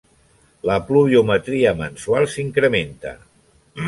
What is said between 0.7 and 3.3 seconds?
pluviometria mensual s'incrementa.